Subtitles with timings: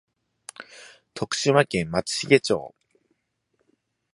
[1.13, 2.73] 徳島県松茂町